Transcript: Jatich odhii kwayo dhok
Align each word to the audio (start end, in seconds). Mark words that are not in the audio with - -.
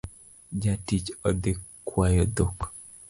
Jatich 0.61 1.09
odhii 1.29 1.61
kwayo 1.87 2.25
dhok 2.35 2.57